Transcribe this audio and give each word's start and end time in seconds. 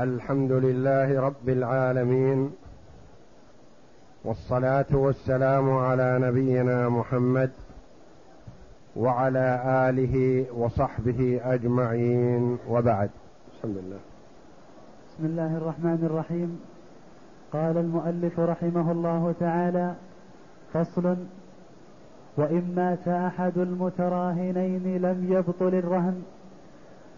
الحمد 0.00 0.52
لله 0.52 1.20
رب 1.20 1.48
العالمين 1.48 2.50
والصلاة 4.24 4.86
والسلام 4.92 5.70
على 5.70 6.18
نبينا 6.18 6.88
محمد 6.88 7.50
وعلى 8.96 9.62
آله 9.88 10.46
وصحبه 10.56 11.40
أجمعين 11.44 12.58
وبعد. 12.68 13.10
بسم 13.52 13.68
الله 13.68 13.98
بسم 15.08 15.24
الله 15.26 15.56
الرحمن 15.56 16.00
الرحيم. 16.02 16.60
قال 17.52 17.76
المؤلف 17.78 18.40
رحمه 18.40 18.92
الله 18.92 19.34
تعالى 19.40 19.94
فصل 20.72 21.16
وإن 22.36 22.72
مات 22.76 23.08
أحد 23.08 23.58
المتراهنين 23.58 25.02
لم 25.02 25.32
يبطل 25.32 25.74
الرهن. 25.74 26.22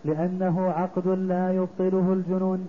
لأنه 0.05 0.71
عقد 0.71 1.09
لا 1.09 1.53
يبطله 1.53 2.13
الجنون 2.13 2.69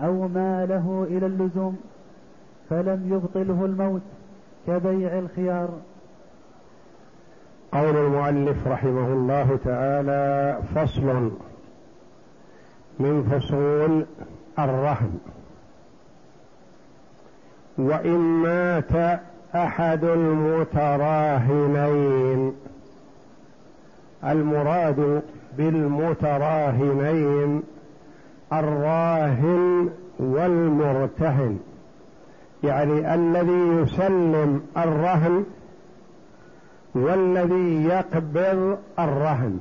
أو 0.00 0.28
ما 0.28 0.66
له 0.66 1.06
إلى 1.10 1.26
اللزوم 1.26 1.78
فلم 2.70 3.12
يبطله 3.12 3.64
الموت 3.64 4.02
كبيع 4.66 5.18
الخيار. 5.18 5.70
قول 7.72 7.96
المؤلف 7.96 8.66
رحمه 8.66 9.12
الله 9.12 9.58
تعالى 9.64 10.58
فصل 10.74 11.30
من 12.98 13.22
فصول 13.22 14.06
الرهن. 14.58 15.18
وإن 17.78 18.18
مات 18.18 19.20
أحد 19.54 20.04
المتراهنين. 20.04 21.52
المراد 24.24 25.22
بالمتراهنين 25.58 27.62
الراهن 28.52 29.88
والمرتهن. 30.18 31.58
يعني 32.64 33.14
الذي 33.14 33.82
يسلم 33.82 34.62
الرهن 34.76 35.44
والذي 36.94 37.84
يقبض 37.84 38.78
الرهن. 38.98 39.58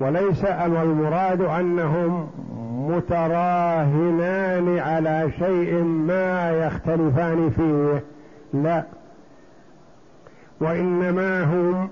وليس 0.00 0.44
المراد 0.44 1.40
أنهم 1.40 2.28
متراهنان 2.88 4.78
على 4.78 5.30
شيء 5.38 5.82
ما 5.82 6.50
يختلفان 6.50 7.50
فيه 7.50 8.02
لا. 8.62 8.84
وإنما 10.60 11.44
هم 11.44 11.88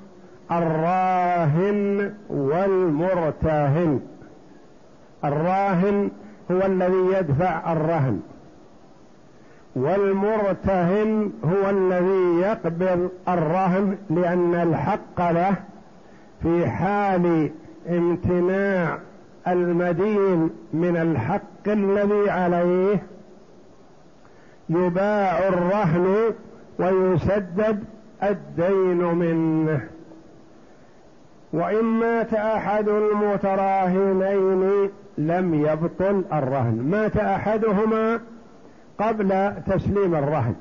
الراهن 0.52 2.14
والمرتهن 2.28 4.00
الراهن 5.24 6.10
هو 6.50 6.66
الذي 6.66 7.18
يدفع 7.18 7.72
الرهن. 7.72 8.20
والمرتهن 9.76 11.32
هو 11.44 11.70
الذي 11.70 12.40
يقبض 12.40 13.10
الرهن 13.28 13.96
لأن 14.10 14.54
الحق 14.54 15.30
له 15.30 15.54
في 16.42 16.68
حال 16.68 17.50
امتناع 17.88 18.98
المدين 19.48 20.50
من 20.72 20.96
الحق 20.96 21.68
الذي 21.68 22.30
عليه. 22.30 23.02
يباع 24.68 25.48
الرهن 25.48 26.34
ويسدد 26.78 27.84
الدين 28.22 29.04
منه. 29.04 29.95
وإن 31.56 31.84
مات 31.84 32.34
أحد 32.34 32.88
المتراهنين 32.88 34.90
لم 35.18 35.54
يبطل 35.54 36.24
الرهن. 36.32 36.88
مات 36.90 37.16
أحدهما 37.16 38.20
قبل 38.98 39.52
تسليم 39.66 40.14
الرهن. 40.14 40.54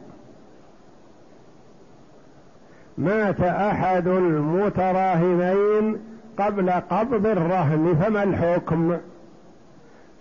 مات 2.97 3.41
أحد 3.41 4.07
المتراهنين 4.07 5.97
قبل 6.39 6.69
قبض 6.69 7.25
الرهن 7.25 7.97
فما 8.01 8.23
الحكم؟ 8.23 8.97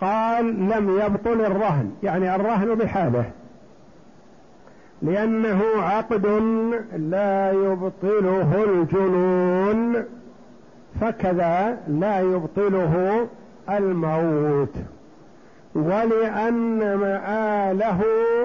قال 0.01 0.47
لم 0.47 1.01
يبطل 1.01 1.41
الرهن 1.41 1.91
يعني 2.03 2.35
الرهن 2.35 2.75
بحاله. 2.75 3.25
لأنه 5.03 5.63
عقد 5.77 6.27
لا 6.97 7.53
يبطله 7.53 8.65
الجنون. 8.65 10.05
فكذا 11.01 11.79
لا 11.89 12.21
يبطله 12.21 13.27
الموت 13.71 14.75
ولأن 15.75 16.79
مآله 16.95 18.01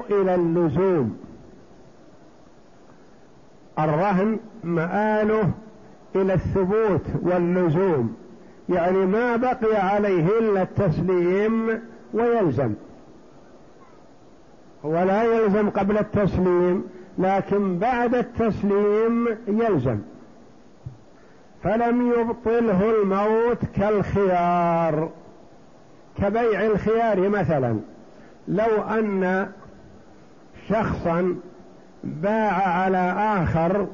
إلى 0.10 0.36
اللزوم. 0.36 1.18
الرهن 3.80 4.40
مآله 4.64 5.52
إلى 6.16 6.34
الثبوت 6.34 7.02
واللزوم 7.22 8.16
يعني 8.70 9.06
ما 9.06 9.36
بقي 9.36 9.76
عليه 9.76 10.40
إلا 10.40 10.62
التسليم 10.62 11.82
ويلزم. 12.14 12.74
ولا 14.84 15.24
يلزم 15.24 15.70
قبل 15.70 15.98
التسليم 15.98 16.84
لكن 17.18 17.80
بعد 17.80 18.16
التسليم 18.16 19.28
يلزم. 19.48 19.98
فلم 21.64 22.12
يبطله 22.12 22.92
الموت 22.92 23.66
كالخيار 23.76 25.10
كبيع 26.18 26.66
الخيار 26.66 27.30
مثلا. 27.30 27.80
لو 28.48 28.84
أن 28.90 29.52
شخصا 30.70 31.36
باع 32.04 32.54
على 32.54 33.16
آخر 33.18 33.88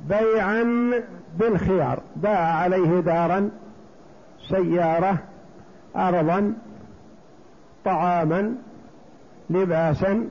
بيعا 0.00 0.92
بالخيار 1.38 2.00
باع 2.16 2.38
عليه 2.38 3.00
دارا 3.00 3.50
سيارة 4.48 5.18
ارضا 5.96 6.54
طعاما 7.84 8.54
لباسا 9.50 10.28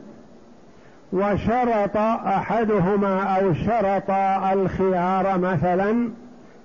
وشرط 1.13 1.97
أحدهما 1.97 3.23
أو 3.23 3.53
شرط 3.53 4.09
الخيار 4.53 5.37
مثلا 5.37 6.09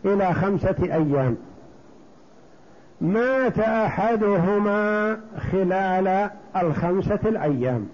إلى 0.04 0.34
خمسة 0.34 0.76
أيام. 0.82 1.36
مات 3.00 3.59
أحدهما 3.59 5.16
خلال 5.53 6.31
الخمسة 6.56 7.20
الأيام. 7.26 7.88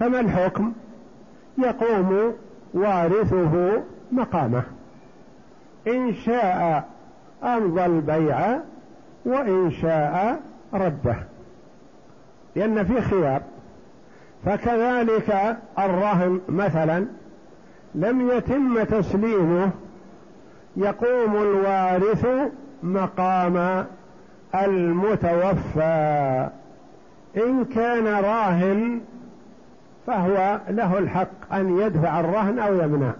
فما 0.00 0.20
الحكم؟ 0.20 0.72
يقوم 1.58 2.34
وارثه 2.74 3.82
مقامه. 4.12 4.62
إن 5.88 6.14
شاء 6.14 6.84
أمضى 7.42 7.86
البيع 7.86 8.58
وإن 9.24 9.70
شاء 9.70 10.40
رده. 10.74 11.16
لأن 12.56 12.84
في 12.84 13.00
خيار. 13.00 13.42
فكذلك 14.44 15.56
الرهن 15.78 16.40
مثلا 16.48 17.06
لم 17.94 18.30
يتم 18.30 18.82
تسليمه 18.82 19.70
يقوم 20.76 21.36
الوارث 21.36 22.26
مقام 22.82 23.86
المتوفى. 24.54 26.48
إن 27.36 27.64
كان 27.64 28.06
راهن 28.06 29.00
فهو 30.06 30.60
له 30.68 30.98
الحق 30.98 31.54
أن 31.54 31.78
يدفع 31.78 32.20
الرهن 32.20 32.58
أو 32.58 32.74
يمنع. 32.74 33.12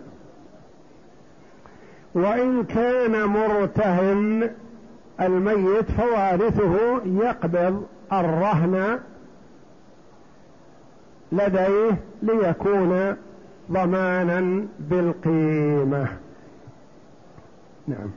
وإن 2.14 2.64
كان 2.64 3.24
مرتهن 3.24 4.50
الميت 5.20 5.90
فوارثه 5.90 7.00
يقبض 7.04 7.86
الرهن 8.12 8.98
لديه 11.32 11.96
ليكون 12.22 13.16
ضمانا 13.70 14.66
بالقيمة. 14.78 16.21
نعم. 17.86 18.10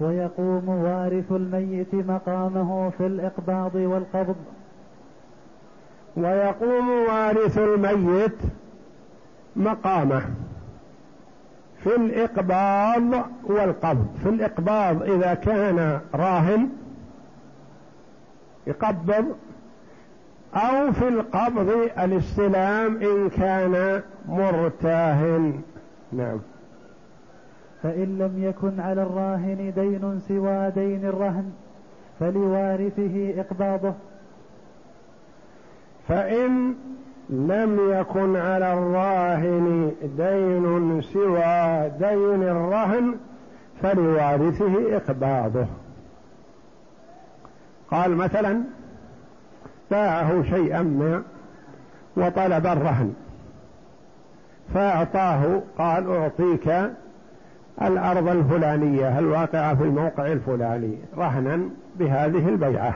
ويقوم 0.00 0.68
وارث 0.68 1.32
الميت 1.32 1.94
مقامه 1.94 2.90
في 2.90 3.06
الإقباض 3.06 3.74
والقبض. 3.74 4.36
ويقوم 6.16 6.88
وارث 6.88 7.58
الميت 7.58 8.38
مقامه 9.56 10.22
في 11.84 11.96
الإقباض 11.96 13.26
والقبض. 13.44 14.06
في 14.22 14.28
الإقباض 14.28 15.02
إذا 15.02 15.34
كان 15.34 16.00
راهن 16.14 16.68
يقبض 18.66 19.36
أو 20.54 20.92
في 20.92 21.08
القبض 21.08 21.90
الاستلام 21.98 22.96
إن 23.02 23.28
كان 23.28 24.02
مرتاهن. 24.28 25.60
نعم. 26.12 26.38
فإن 27.86 28.18
لم 28.18 28.44
يكن 28.44 28.80
على 28.80 29.02
الراهن 29.02 29.72
دين 29.76 30.20
سوى 30.28 30.70
دين 30.70 31.04
الرهن 31.04 31.52
فلوارثه 32.20 33.40
إقباضه. 33.40 33.94
فإن 36.08 36.74
لم 37.30 37.90
يكن 37.90 38.36
على 38.36 38.72
الراهن 38.72 39.92
دين 40.16 41.02
سوى 41.02 41.88
دين 41.98 42.42
الرهن 42.42 43.14
فلوارثه 43.82 44.96
إقباضه. 44.96 45.66
قال 47.90 48.16
مثلا 48.16 48.62
باعه 49.90 50.42
شيئا 50.42 50.82
ما 50.82 51.22
وطلب 52.16 52.66
الرهن 52.66 53.14
فأعطاه 54.74 55.62
قال 55.78 56.10
أعطيك 56.10 56.96
الأرض 57.82 58.28
الفلانية 58.28 59.18
الواقعة 59.18 59.74
في 59.74 59.84
الموقع 59.84 60.32
الفلاني 60.32 60.98
رهنا 61.16 61.60
بهذه 61.98 62.48
البيعة. 62.48 62.94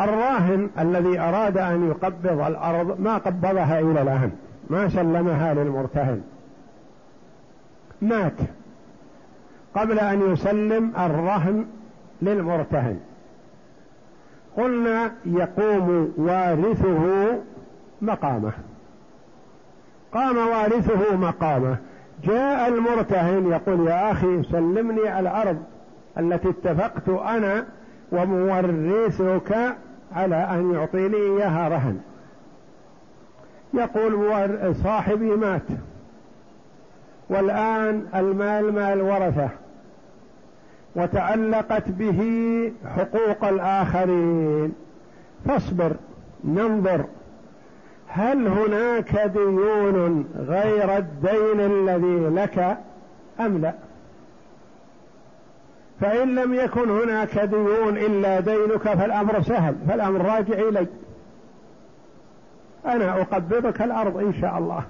الراهن 0.00 0.70
الذي 0.78 1.20
أراد 1.20 1.58
أن 1.58 1.88
يقبض 1.88 2.40
الأرض 2.40 3.00
ما 3.00 3.18
قبضها 3.18 3.80
إلى 3.80 4.02
الآن 4.02 4.32
ما 4.70 4.88
سلمها 4.88 5.54
للمرتهن. 5.54 6.22
مات 8.02 8.40
قبل 9.74 9.98
أن 9.98 10.32
يسلم 10.32 10.92
الرهن 10.98 11.66
للمرتهن. 12.22 13.00
قلنا 14.56 15.12
يقوم 15.26 16.12
وارثه 16.16 17.28
مقامه. 18.02 18.52
قام 20.12 20.36
وارثه 20.36 21.16
مقامه. 21.16 21.76
جاء 22.24 22.68
المرتهن 22.68 23.46
يقول 23.46 23.88
يا 23.88 24.12
أخي 24.12 24.42
سلمني 24.42 25.20
الأرض 25.20 25.62
التي 26.18 26.48
اتفقت 26.48 27.08
أنا 27.08 27.66
ومورثك 28.12 29.76
على 30.12 30.36
أن 30.36 30.74
يعطيني 30.74 31.16
إياها 31.16 31.68
رهن. 31.68 32.00
يقول 33.74 34.74
صاحبي 34.74 35.36
مات. 35.36 35.62
والآن 37.30 38.06
المال 38.14 38.74
مال 38.74 39.00
ورثة. 39.00 39.48
وتعلقت 40.96 41.88
به 41.88 42.20
حقوق 42.96 43.44
الآخرين. 43.44 44.72
فاصبر 45.46 45.92
ننظر. 46.44 47.04
هل 48.16 48.46
هناك 48.46 49.16
ديون 49.26 50.24
غير 50.36 50.96
الدين 50.96 51.60
الذي 51.60 52.42
لك 52.42 52.78
أم 53.40 53.58
لا؟ 53.58 53.74
فإن 56.00 56.34
لم 56.34 56.54
يكن 56.54 56.90
هناك 56.90 57.38
ديون 57.38 57.96
إلا 57.96 58.40
دينك 58.40 58.82
فالأمر 58.82 59.42
سهل 59.42 59.74
فالأمر 59.88 60.24
راجع 60.24 60.54
إلي. 60.54 60.86
أنا 62.86 63.20
أقبضك 63.20 63.82
الأرض 63.82 64.16
إن 64.16 64.34
شاء 64.40 64.58
الله. 64.58 64.82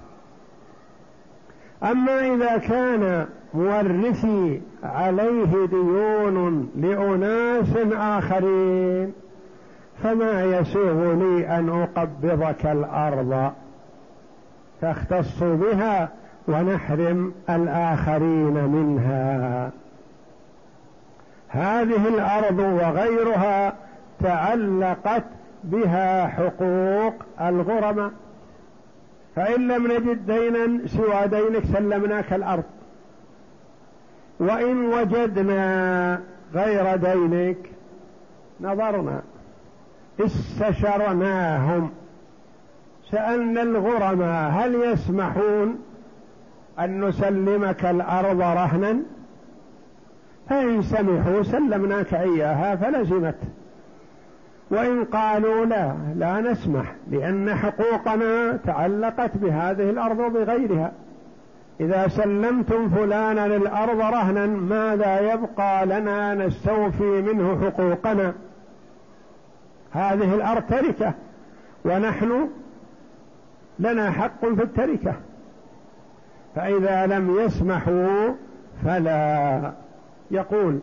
أما 1.83 2.35
إذا 2.35 2.57
كان 2.57 3.27
مورثي 3.53 4.61
عليه 4.83 5.65
ديون 5.65 6.71
لأناس 6.75 7.93
آخرين 7.93 9.13
فما 10.03 10.43
يسوغ 10.43 11.13
لي 11.13 11.47
أن 11.47 11.69
أقبضك 11.69 12.65
الأرض 12.65 13.51
تختص 14.81 15.43
بها 15.43 16.09
ونحرم 16.47 17.33
الآخرين 17.49 18.53
منها. 18.53 19.71
هذه 21.49 22.07
الأرض 22.07 22.59
وغيرها 22.59 23.73
تعلقت 24.19 25.23
بها 25.63 26.27
حقوق 26.27 27.13
الغرماء. 27.41 28.11
فإن 29.35 29.67
لم 29.67 29.87
نجد 29.87 30.25
دينا 30.25 30.87
سوى 30.87 31.27
دينك 31.27 31.65
سلمناك 31.65 32.33
الأرض. 32.33 32.63
وإن 34.39 34.85
وجدنا 34.85 36.19
غير 36.53 36.95
دينك 36.95 37.57
نظرنا 38.61 39.21
استشرناهم. 40.19 41.89
سألنا 43.11 43.61
الغرماء 43.61 44.51
هل 44.51 44.75
يسمحون 44.75 45.79
أن 46.79 47.05
نسلمك 47.05 47.85
الأرض 47.85 48.41
رهنا؟ 48.41 48.97
فإن 50.49 50.81
سمحوا 50.81 51.43
سلمناك 51.43 52.13
إياها 52.13 52.75
فلزمت. 52.75 53.37
وإن 54.71 55.03
قالوا 55.03 55.65
لا 55.65 55.95
لا 56.15 56.41
نسمح 56.41 56.95
لأن 57.11 57.55
حقوقنا 57.55 58.57
تعلقت 58.65 59.37
بهذه 59.37 59.89
الأرض 59.89 60.19
وبغيرها. 60.19 60.91
إذا 61.79 62.07
سلمتم 62.07 62.89
فلانا 62.89 63.45
الأرض 63.45 63.99
رهنا 63.99 64.45
ماذا 64.45 65.33
يبقى 65.33 65.85
لنا 65.85 66.33
نستوفي 66.33 67.21
منه 67.21 67.61
حقوقنا؟ 67.65 68.33
هذه 69.91 70.35
الأرض 70.35 70.63
تركة. 70.69 71.13
ونحن 71.85 72.49
لنا 73.79 74.11
حق 74.11 74.45
في 74.45 74.63
التركة. 74.63 75.13
فإذا 76.55 77.05
لم 77.05 77.39
يسمحوا 77.39 78.33
فلا. 78.85 79.73
يقول 80.31 80.79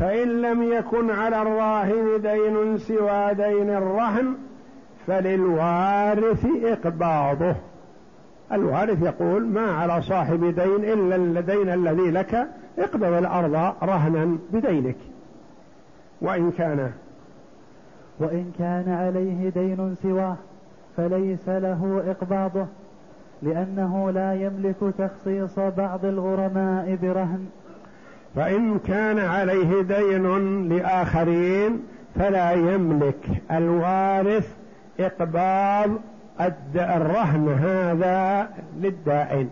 فإن 0.00 0.42
لم 0.42 0.62
يكن 0.62 1.10
على 1.10 1.42
الراهن 1.42 2.22
دين 2.22 2.78
سوى 2.78 3.34
دين 3.34 3.70
الرهن 3.70 4.34
فللوارث 5.06 6.46
إقباضه. 6.64 7.54
الوارث 8.52 9.02
يقول 9.02 9.46
ما 9.46 9.72
على 9.72 10.02
صاحب 10.02 10.44
دين 10.44 10.84
إلا 10.84 11.16
الدين 11.16 11.68
الذي 11.68 12.10
لك 12.10 12.48
اقبض 12.78 13.12
الأرض 13.12 13.74
رهنا 13.82 14.38
بدينك. 14.52 14.96
وإن 16.20 16.50
كان 16.50 16.92
وإن 18.20 18.52
كان 18.58 18.92
عليه 18.92 19.48
دين 19.50 19.94
سواه 20.02 20.36
فليس 20.96 21.48
له 21.48 22.02
إقباضه 22.06 22.66
لأنه 23.42 24.10
لا 24.10 24.34
يملك 24.34 24.76
تخصيص 24.98 25.58
بعض 25.58 26.04
الغرماء 26.04 26.98
برهن. 27.02 27.46
فإن 28.36 28.78
كان 28.78 29.18
عليه 29.18 29.82
دين 29.82 30.68
لآخرين 30.68 31.82
فلا 32.14 32.52
يملك 32.52 33.28
الوارث 33.50 34.56
إقباض 35.00 35.90
الرهن 36.74 37.48
هذا 37.48 38.48
للدائن. 38.80 39.50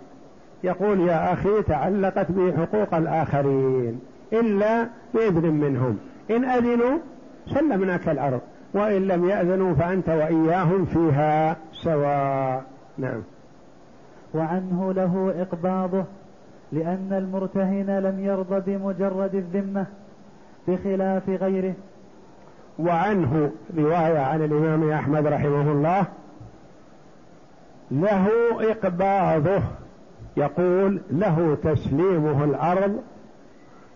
يقول 0.65 1.01
يا 1.01 1.33
أخي 1.33 1.63
تعلقت 1.63 2.33
بي 2.33 2.53
حقوق 2.53 2.95
الآخرين 2.95 4.01
إلا 4.33 4.87
بإذن 5.15 5.51
منهم. 5.51 5.99
إن 6.31 6.45
أذنوا 6.45 6.99
سلمناك 7.55 8.09
الأرض. 8.09 8.41
وإن 8.75 9.07
لم 9.07 9.29
يأذنوا 9.29 9.75
فأنت 9.75 10.09
وإياهم 10.09 10.85
فيها 10.85 11.57
سواء. 11.73 12.65
نعم. 12.99 13.23
وعنه 14.35 14.93
له 14.93 15.35
إقباضه 15.43 16.05
لأن 16.73 17.09
المرتهن 17.13 17.99
لم 17.99 18.25
يرضى 18.25 18.61
بمجرد 18.61 19.35
الذمة 19.35 19.87
بخلاف 20.69 21.29
غيره. 21.29 21.75
وعنه 22.79 23.51
رواية 23.79 24.19
عن 24.19 24.45
الإمام 24.45 24.91
أحمد 24.91 25.27
رحمه 25.27 25.73
الله 25.73 26.07
له 27.91 28.29
إقباضه 28.71 29.63
يقول 30.37 31.01
له 31.11 31.57
تسليمه 31.65 32.45
الأرض 32.45 33.03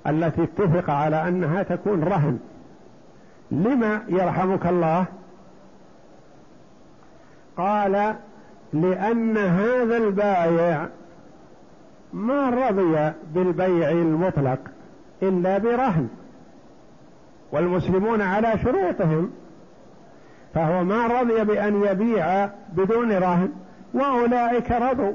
التي 0.06 0.42
اتفق 0.42 0.90
على 0.90 1.28
أنها 1.28 1.62
تكون 1.62 2.04
رهن. 2.04 2.38
لما 3.52 4.02
يرحمك 4.08 4.66
الله؟ 4.66 5.04
قال 7.56 8.14
لأن 8.72 9.36
هذا 9.38 9.96
البايع 9.96 10.88
ما 12.12 12.50
رضي 12.50 13.12
بالبيع 13.34 13.90
المطلق 13.90 14.58
إلا 15.22 15.58
برهن 15.58 16.08
والمسلمون 17.52 18.20
على 18.20 18.58
شروطهم 18.64 19.30
فهو 20.54 20.84
ما 20.84 21.06
رضي 21.06 21.44
بأن 21.44 21.84
يبيع 21.84 22.46
بدون 22.72 23.12
رهن 23.12 23.52
وأولئك 23.94 24.70
رضوا 24.70 25.12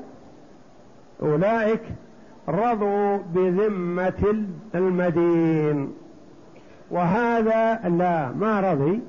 أولئك 1.21 1.81
رضوا 2.47 3.17
بذمة 3.17 4.45
المدين. 4.75 5.93
وهذا 6.91 7.79
لا 7.89 8.31
ما 8.31 8.71
رضي. 8.71 9.01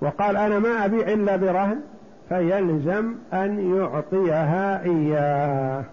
وقال 0.00 0.36
أنا 0.36 0.58
ما 0.58 0.84
أبيع 0.84 1.08
إلا 1.12 1.36
برهن 1.36 1.80
فيلزم 2.28 3.14
أن 3.32 3.76
يعطيها 3.76 4.84
إياه. 4.84 5.84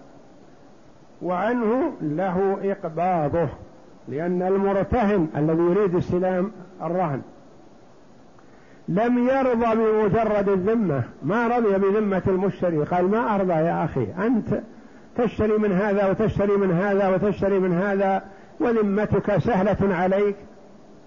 وعنه 1.22 1.92
له 2.02 2.58
إقباضه 2.64 3.48
لأن 4.08 4.42
المرتهن 4.42 5.28
الذي 5.38 5.62
يريد 5.62 5.96
استلام 5.96 6.52
الرهن 6.82 7.22
لم 8.88 9.28
يرضى 9.28 9.76
بمجرد 9.76 10.50
الذمة. 10.50 11.04
ما 11.24 11.48
رضي 11.48 11.78
بذمة 11.78 12.22
المشتري. 12.28 12.84
قال 12.84 13.12
ما 13.12 13.36
أرضى 13.36 13.54
يا 13.54 13.84
أخي 13.86 14.08
أنت 14.20 14.62
تشتري 15.18 15.58
من 15.58 15.72
هذا 15.72 16.10
وتشتري 16.10 16.58
من 16.58 16.72
هذا 16.72 17.10
وتشتري 17.10 17.60
من 17.60 17.74
هذا 17.74 18.24
وذمتك 18.60 19.38
سهلة 19.38 19.96
عليك. 19.96 20.36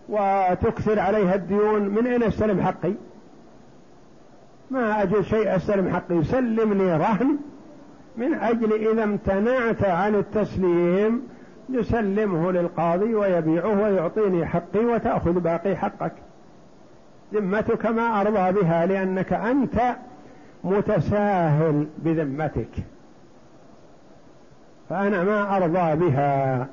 وتكثر 0.09 0.99
عليها 0.99 1.35
الديون 1.35 1.83
من 1.83 2.07
أين 2.07 2.23
استلم 2.23 2.61
حقي؟ 2.61 2.93
ما 4.71 5.03
أجل 5.03 5.25
شيء 5.25 5.57
أستلم 5.57 5.95
حقي. 5.95 6.25
سلمني 6.25 6.97
رهن 6.97 7.37
من 8.17 8.35
أجل 8.35 8.73
إذا 8.73 9.05
امتنعت 9.05 9.85
عن 9.85 10.15
التسليم 10.15 11.29
يسلمه 11.69 12.53
للقاضي 12.53 13.15
ويبيعه 13.15 13.83
ويعطيني 13.83 14.47
حقي 14.47 14.85
وتأخذ 14.85 15.33
باقي 15.33 15.77
حقك. 15.77 16.13
ذمتك 17.35 17.87
ما 17.87 18.21
أرضى 18.21 18.61
بها 18.61 18.87
لأنك 18.87 19.33
أنت 19.33 19.97
متساهل 20.65 21.87
بذمتك. 21.99 22.71
فأنا 24.89 25.25
ما 25.25 25.57
أرضى 25.57 26.07
بها. 26.07 26.67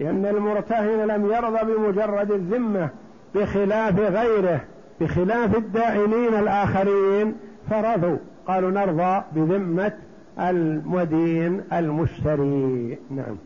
لأن 0.00 0.26
المرتهن 0.26 1.06
لم 1.06 1.26
يرضى 1.26 1.72
بمجرد 1.72 2.30
الذمة 2.30 2.88
بخلاف 3.34 3.98
غيره 3.98 4.60
بخلاف 5.00 5.56
الدائنين 5.56 6.34
الآخرين 6.34 7.34
فرضوا 7.70 8.16
قالوا 8.46 8.70
نرضى 8.70 9.22
بذمة 9.32 9.92
المدين 10.38 11.62
المشتري. 11.72 12.98
نعم. 13.10 13.36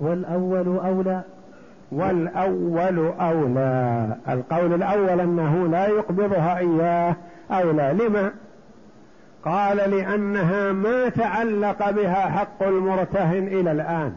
والأول 0.00 0.78
أولى. 0.78 1.22
والأول 1.92 3.12
أولى. 3.20 4.16
القول 4.28 4.74
الأول 4.74 5.20
أنه 5.20 5.68
لا 5.68 5.86
يقبضها 5.86 6.58
إياه 6.58 7.16
أولى. 7.50 7.96
لما؟ 8.00 8.30
قال 9.44 9.76
لأنها 9.76 10.72
ما 10.72 11.08
تعلق 11.08 11.90
بها 11.90 12.28
حق 12.28 12.62
المرتهن 12.62 13.46
إلى 13.46 13.72
الآن. 13.72 14.12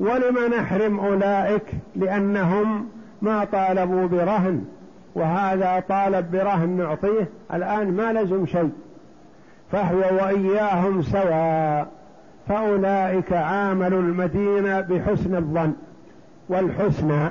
ولم 0.00 0.54
نحرم 0.58 1.00
أولئك 1.00 1.62
لأنهم 1.96 2.88
ما 3.22 3.44
طالبوا 3.44 4.06
برهن 4.06 4.64
وهذا 5.14 5.82
طالب 5.88 6.30
برهن 6.30 6.68
نعطيه 6.68 7.28
الآن 7.54 7.92
ما 7.92 8.12
لزم 8.12 8.46
شيء. 8.46 8.70
فهو 9.72 9.98
وإياهم 9.98 11.02
سواء 11.02 11.88
فأولئك 12.48 13.32
عاملوا 13.32 14.00
المدينة 14.00 14.80
بحسن 14.80 15.36
الظن 15.36 15.72
والحسنى 16.48 17.30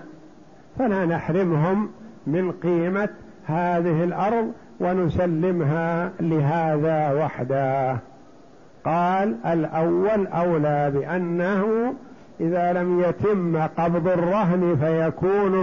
فلا 0.79 1.05
نحرمهم 1.05 1.89
من 2.27 2.51
قيمة 2.51 3.09
هذه 3.45 4.03
الأرض 4.03 4.51
ونسلمها 4.79 6.11
لهذا 6.19 7.23
وحده. 7.23 7.97
قال 8.85 9.35
الأول 9.45 10.27
أولى 10.27 10.91
بأنه 10.93 11.93
إذا 12.39 12.73
لم 12.73 13.01
يتم 13.01 13.57
قبض 13.57 14.07
الرهن 14.07 14.77
فيكون 14.81 15.53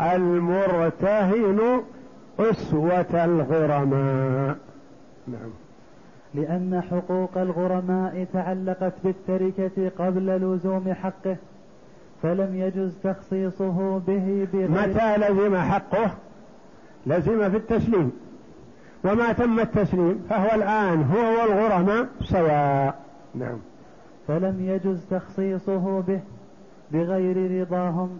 المرتهن 0.00 1.82
أسوة 2.38 3.24
الغرماء. 3.24 4.56
نعم. 5.28 5.50
لأن 6.34 6.82
حقوق 6.90 7.38
الغرماء 7.38 8.26
تعلقت 8.32 8.92
بالتركة 9.04 9.90
قبل 9.98 10.26
لزوم 10.26 10.92
حقه 10.92 11.36
فلم 12.22 12.54
يجز 12.54 12.98
تخصيصه 13.04 13.98
به 13.98 14.48
بغير 14.52 14.70
متى 14.70 15.16
لزم 15.16 15.56
حقه؟ 15.56 16.10
لزم 17.06 17.50
في 17.50 17.56
التسليم. 17.56 18.12
وما 19.04 19.32
تم 19.32 19.60
التسليم 19.60 20.26
فهو 20.30 20.54
الآن 20.54 21.02
هو 21.02 21.40
والغرماء 21.40 22.06
سواء. 22.24 22.98
نعم. 23.34 23.58
فلم 24.28 24.56
يجز 24.60 25.06
تخصيصه 25.10 26.00
به 26.00 26.20
بغير 26.92 27.60
رضاهم. 27.60 28.18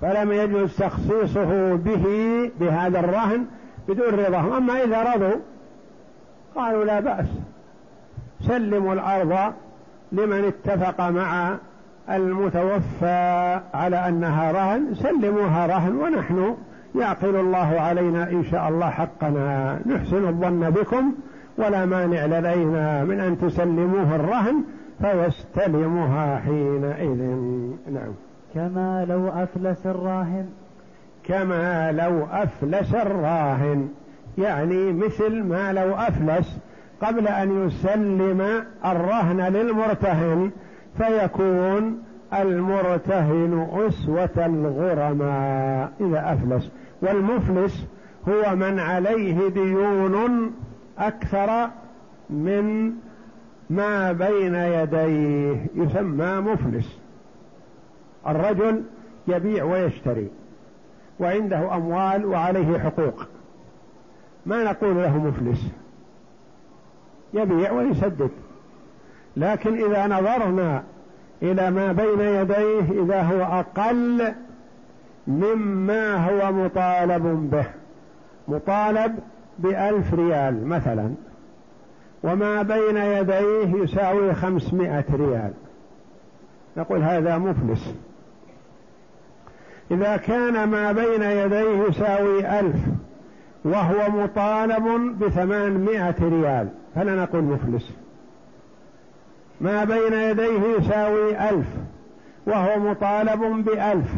فلم 0.00 0.32
يجوز 0.32 0.76
تخصيصه 0.76 1.74
به 1.74 2.04
بهذا 2.60 3.00
الرهن 3.00 3.44
بدون 3.88 4.14
رضاهم. 4.14 4.52
أما 4.52 4.84
إذا 4.84 5.14
رضوا 5.14 5.40
قالوا 6.54 6.84
لا 6.84 7.00
بأس. 7.00 7.26
سلموا 8.40 8.94
الأرض 8.94 9.52
لمن 10.12 10.44
اتفق 10.44 11.00
مع 11.00 11.56
المتوفى 12.10 13.60
على 13.74 14.08
أنها 14.08 14.52
رهن. 14.52 14.94
سلموها 14.94 15.66
رهن 15.66 15.96
ونحن 15.96 16.56
يعقل 16.94 17.36
الله 17.36 17.80
علينا 17.80 18.30
إن 18.30 18.44
شاء 18.44 18.68
الله 18.68 18.90
حقنا. 18.90 19.78
نحسن 19.86 20.28
الظن 20.28 20.70
بكم 20.70 21.12
ولا 21.58 21.86
مانع 21.86 22.26
لدينا 22.26 23.04
من 23.04 23.20
أن 23.20 23.38
تسلموه 23.38 24.16
الرهن 24.16 24.64
فيستلمها 25.02 26.38
حينئذ. 26.38 27.22
نعم. 27.92 28.12
كما 28.54 29.04
لو 29.08 29.28
أفلس 29.28 29.86
الراهن. 29.86 30.46
كما 31.24 31.92
لو 31.92 32.26
أفلس 32.30 32.94
الراهن. 32.94 33.88
يعني 34.38 34.92
مثل 34.92 35.42
ما 35.42 35.72
لو 35.72 35.94
أفلس 35.94 36.58
قبل 37.02 37.28
أن 37.28 37.66
يسلم 37.66 38.64
الرهن 38.84 39.40
للمرتهن 39.40 40.50
فيكون 40.98 42.02
المرتهن 42.34 43.68
أسوة 43.72 44.46
الغرماء 44.46 45.92
إذا 46.00 46.32
أفلس. 46.32 46.70
والمفلس 47.02 47.86
هو 48.28 48.56
من 48.56 48.80
عليه 48.80 49.48
ديون 49.48 50.52
أكثر 50.98 51.68
من 52.30 52.92
ما 53.72 54.12
بين 54.12 54.54
يديه 54.54 55.66
يسمى 55.74 56.40
مفلس. 56.40 56.98
الرجل 58.28 58.82
يبيع 59.28 59.64
ويشتري 59.64 60.28
وعنده 61.20 61.76
أموال 61.76 62.26
وعليه 62.26 62.78
حقوق. 62.78 63.26
ما 64.46 64.64
نقول 64.64 64.96
له 64.96 65.18
مفلس؟ 65.18 65.66
يبيع 67.34 67.72
ويسدد. 67.72 68.30
لكن 69.36 69.84
إذا 69.84 70.06
نظرنا 70.06 70.82
إلى 71.42 71.70
ما 71.70 71.92
بين 71.92 72.20
يديه 72.20 73.02
إذا 73.02 73.22
هو 73.22 73.42
أقل 73.42 74.32
مما 75.26 76.16
هو 76.16 76.52
مطالب 76.52 77.50
به. 77.50 77.66
مطالب 78.48 79.18
بألف 79.58 80.14
ريال 80.14 80.66
مثلا. 80.66 81.14
وما 82.22 82.62
بين 82.62 82.96
يديه 82.96 83.82
يساوي 83.82 84.34
خمسمائة 84.34 85.04
ريال. 85.14 85.52
نقول 86.76 87.02
هذا 87.02 87.38
مفلس. 87.38 87.94
إذا 89.90 90.16
كان 90.16 90.68
ما 90.68 90.92
بين 90.92 91.22
يديه 91.22 91.84
يساوي 91.88 92.60
ألف 92.60 92.76
وهو 93.64 94.10
مطالب 94.10 95.18
بثمانمائة 95.18 96.14
ريال 96.20 96.68
فلا 96.94 97.14
نقول 97.14 97.42
مفلس. 97.42 97.92
ما 99.60 99.84
بين 99.84 100.12
يديه 100.12 100.78
يساوي 100.78 101.50
ألف 101.50 101.66
وهو 102.46 102.78
مطالب 102.78 103.64
بألف 103.64 104.10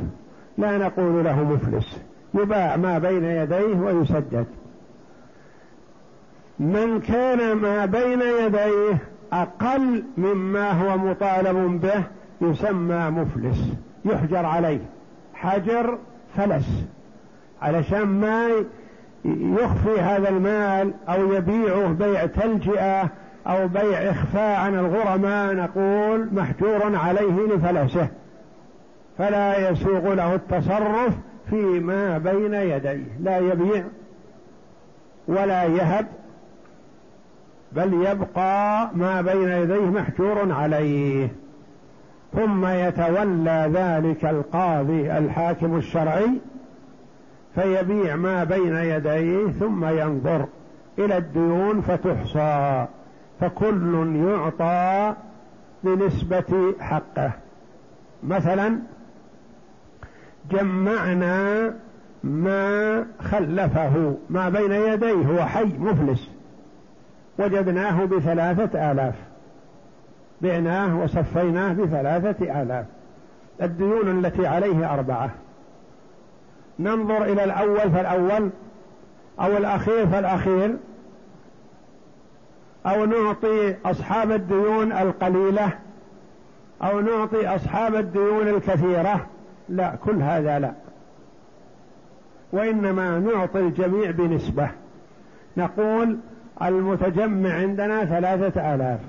لا 0.58 0.78
نقول 0.78 1.24
له 1.24 1.44
مفلس. 1.44 2.00
يباع 2.34 2.76
ما 2.76 2.98
بين 2.98 3.24
يديه 3.24 3.76
ويسدد. 3.76 4.46
من 6.58 7.00
كان 7.00 7.52
ما 7.52 7.86
بين 7.86 8.20
يديه 8.22 8.98
أقل 9.32 10.04
مما 10.16 10.70
هو 10.70 10.98
مطالب 10.98 11.80
به 11.80 12.02
يسمى 12.40 13.10
مفلس 13.10 13.72
يحجر 14.04 14.46
عليه. 14.46 14.80
حجر 15.34 15.98
فلس. 16.36 16.84
علشان 17.62 18.04
ما 18.04 18.48
يخفي 19.24 20.00
هذا 20.00 20.28
المال 20.28 20.94
أو 21.08 21.32
يبيعه 21.32 21.86
بيع 21.86 22.26
تلجئة 22.26 23.08
أو 23.46 23.68
بيع 23.68 24.10
إخفاء 24.10 24.60
عن 24.60 24.74
الغرماء 24.74 25.54
نقول 25.54 26.28
محجور 26.32 26.96
عليه 26.96 27.46
لفلسه. 27.54 28.08
فلا 29.18 29.70
يسوغ 29.70 30.14
له 30.14 30.34
التصرف 30.34 31.14
فيما 31.50 32.18
بين 32.18 32.54
يديه. 32.54 33.06
لا 33.20 33.38
يبيع 33.38 33.84
ولا 35.28 35.64
يهب 35.64 36.06
بل 37.76 38.06
يبقى 38.06 38.90
ما 38.94 39.20
بين 39.20 39.48
يديه 39.48 39.84
محجور 39.84 40.52
عليه. 40.52 41.28
ثم 42.32 42.66
يتولى 42.66 43.70
ذلك 43.72 44.24
القاضي 44.24 45.18
الحاكم 45.18 45.76
الشرعي 45.76 46.30
فيبيع 47.54 48.16
ما 48.16 48.44
بين 48.44 48.76
يديه 48.76 49.46
ثم 49.46 49.84
ينظر 49.84 50.46
إلى 50.98 51.16
الديون 51.16 51.80
فتحصى. 51.80 52.86
فكل 53.40 54.16
يعطى 54.16 55.14
بنسبة 55.84 56.74
حقه. 56.80 57.32
مثلا 58.22 58.78
جمعنا 60.50 61.74
ما 62.24 63.06
خلفه 63.20 64.16
ما 64.30 64.48
بين 64.48 64.72
يديه 64.72 65.12
هو 65.14 65.44
حي 65.46 65.64
مفلس. 65.78 66.33
وجدناه 67.38 68.04
بثلاثة 68.04 68.92
آلاف. 68.92 69.14
بعناه 70.40 71.02
وصفيناه 71.02 71.72
بثلاثة 71.72 72.62
آلاف. 72.62 72.86
الديون 73.62 74.24
التي 74.24 74.46
عليه 74.46 74.94
أربعة. 74.94 75.30
ننظر 76.78 77.24
إلى 77.24 77.44
الأول 77.44 77.90
فالأول 77.90 78.50
أو 79.40 79.56
الأخير 79.56 80.06
فالأخير. 80.06 80.76
أو 82.86 83.04
نعطي 83.04 83.76
أصحاب 83.84 84.30
الديون 84.30 84.92
القليلة 84.92 85.70
أو 86.82 87.00
نعطي 87.00 87.46
أصحاب 87.46 87.94
الديون 87.94 88.48
الكثيرة. 88.48 89.26
لا 89.68 89.96
كل 90.04 90.22
هذا 90.22 90.58
لا. 90.58 90.72
وإنما 92.52 93.18
نعطي 93.18 93.60
الجميع 93.60 94.10
بنسبة. 94.10 94.70
نقول 95.56 96.18
المتجمع 96.62 97.54
عندنا 97.54 98.04
ثلاثة 98.04 98.74
آلاف 98.74 99.00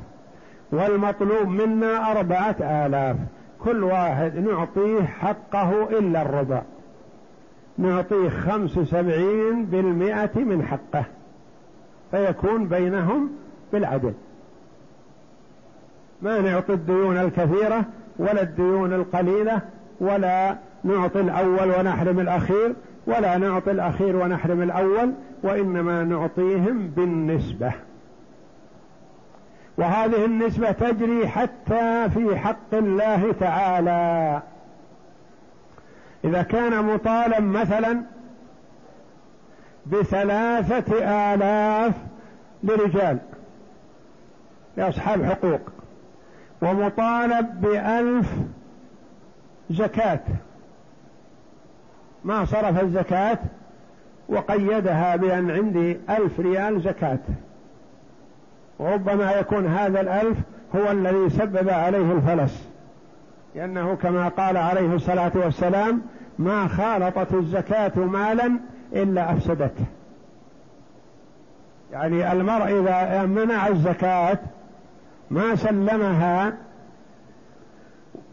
والمطلوب 0.72 1.48
منا 1.48 2.12
أربعة 2.12 2.56
آلاف 2.62 3.18
كل 3.60 3.84
واحد 3.84 4.38
نعطيه 4.38 5.02
حقه 5.04 6.00
إلا 6.00 6.22
الربع 6.22 6.62
نعطيه 7.78 8.30
خمس 8.30 8.78
وسبعين 8.78 9.66
بالمئة 9.66 10.40
من 10.40 10.66
حقه 10.66 11.06
فيكون 12.12 12.68
بينهم 12.68 13.30
بالعدل 13.74 14.14
ما 16.22 16.42
نعطي 16.42 16.74
الديون 16.74 17.18
الكثيرة 17.18 17.86
ولا 18.20 18.42
الديون 18.42 18.94
القليلة 18.94 19.62
ولا 20.00 20.56
نعطي 20.84 21.20
الأول 21.20 21.72
ونحرم 21.80 22.20
الأخير 22.20 22.74
ولا 23.08 23.38
نعطي 23.38 23.72
الأخير 23.72 24.16
ونحرم 24.16 24.62
الأول 24.62 25.12
وإنما 25.46 26.04
نعطيهم 26.04 26.88
بالنسبة. 26.88 27.72
وهذه 29.78 30.26
النسبة 30.26 30.72
تجري 30.72 31.28
حتى 31.28 32.10
في 32.10 32.38
حق 32.38 32.74
الله 32.74 33.32
تعالى. 33.32 34.42
إذا 36.24 36.42
كان 36.42 36.86
مطالب 36.86 37.44
مثلا 37.44 38.02
بثلاثة 39.86 40.98
آلاف 41.34 41.94
لرجال 42.64 43.20
لأصحاب 44.78 45.26
حقوق 45.26 45.62
ومطالب 46.62 47.62
بألف 47.62 48.34
زكاة. 49.70 50.24
ما 52.24 52.46
صرف 52.46 52.84
الزكاة؟ 52.84 53.40
وقيدها 54.30 55.16
بأن 55.16 55.52
عندي 55.52 55.98
ألف 56.10 56.40
ريال 56.40 56.82
زكاة. 56.82 57.20
وربما 58.80 59.32
يكون 59.32 59.66
هذا 59.68 60.02
الألف 60.02 60.38
هو 60.76 60.92
الذي 60.92 61.30
سبب 61.30 61.70
عليه 61.70 62.12
الفلس. 62.12 62.70
لأنه 63.56 63.96
كما 63.96 64.28
قال 64.28 64.58
عليه 64.58 64.96
الصلاة 64.96 65.32
والسلام 65.36 66.02
ما 66.40 66.68
خالطت 66.68 67.34
الزكاة 67.34 68.00
مالا 68.00 68.60
إلا 68.94 69.34
أفسدته 69.34 69.86
يعني 71.92 72.32
المرء 72.32 72.82
إذا 72.82 73.26
منع 73.26 73.68
الزكاة 73.68 74.38
ما 75.32 75.56
سلمها 75.56 76.54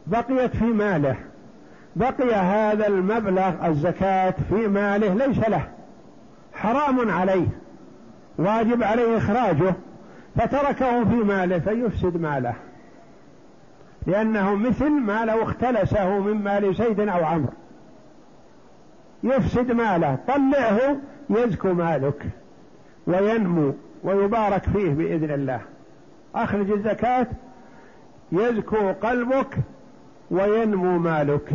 بقيت 0.07 0.57
في 0.57 0.65
ماله. 0.65 1.17
بقي 1.97 2.35
هذا 2.35 2.87
المبلغ 2.87 3.67
الزكاة 3.67 4.35
في 4.49 4.69
ماله 4.69 5.27
ليس 5.27 5.49
له. 5.49 5.69
حرام 6.63 7.11
عليه 7.11 7.47
واجب 8.39 8.83
عليه 8.83 9.17
إخراجه 9.17 9.75
فتركه 10.37 11.05
في 11.05 11.15
ماله 11.15 11.59
فيفسد 11.59 12.17
ماله. 12.17 12.55
لأنه 14.07 14.55
مثل 14.55 14.91
ما 14.91 15.25
لو 15.25 15.43
اختلسه 15.43 16.19
من 16.19 16.43
مال 16.45 16.75
زيد 16.75 17.01
أو 17.01 17.25
عمرو. 17.25 17.53
يفسد 19.25 19.73
ماله 19.73 20.19
طلعه 20.29 20.97
يزكو 21.31 21.73
مالك 21.73 22.27
وينمو 23.07 23.75
ويبارك 24.05 24.63
فيه 24.63 24.91
بإذن 24.91 25.31
الله. 25.31 25.61
أخرج 26.35 26.71
الزكاة 26.71 27.27
يزكو 28.33 28.93
قلبك 28.93 29.57
وينمو 30.31 30.99
مالك. 30.99 31.53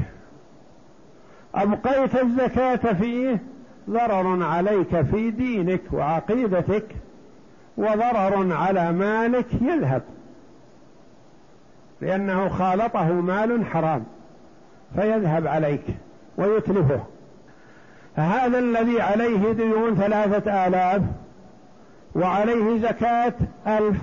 أبقيت 1.55 2.15
الزكاة 2.15 2.93
فيه؟ 2.93 3.37
ضرر 3.89 4.43
عليك 4.43 5.01
في 5.01 5.31
دينك 5.31 5.81
وعقيدتك 5.91 6.85
وضرر 7.77 8.53
على 8.53 8.91
مالك 8.91 9.53
يذهب. 9.61 10.01
لأنه 12.01 12.49
خالطه 12.49 13.13
مال 13.13 13.65
حرام 13.65 14.03
فيذهب 14.95 15.47
عليك 15.47 15.83
ويتلفه. 16.37 17.03
هذا 18.15 18.59
الذي 18.59 19.01
عليه 19.01 19.51
ديون 19.51 19.95
ثلاثة 19.95 20.67
آلاف 20.67 21.01
وعليه 22.15 22.79
زكاة 22.79 23.33
ألف 23.67 23.97